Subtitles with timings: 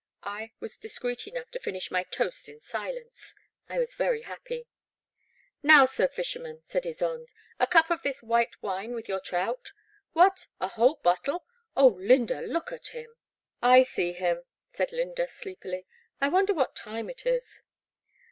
[0.23, 3.35] I was discreet enough to finish my toast in silence;
[3.69, 4.67] I was very happy.
[5.61, 7.27] "Now, Sir Fisherman," said Ysonde,
[7.59, 9.73] "a cup of this white wine with your trout?
[10.13, 10.47] What!
[10.59, 11.45] a whole bottle?
[11.77, 13.13] Oh, Lynda, look at him!""
[13.77, 15.85] I see him," said Lynda, sleepily,"
[16.19, 17.61] I wonder what time it is."